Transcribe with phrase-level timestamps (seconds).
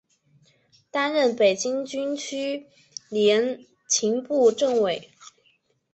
[0.89, 2.65] 担任北京军区
[3.09, 5.11] 联勤部政委。